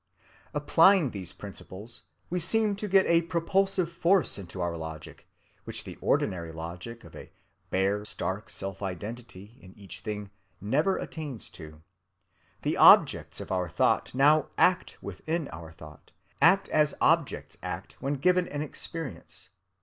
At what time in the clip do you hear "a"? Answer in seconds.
3.05-3.21, 7.15-7.31